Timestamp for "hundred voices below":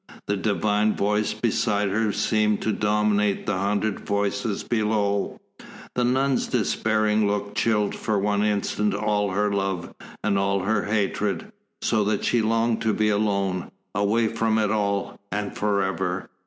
3.59-5.39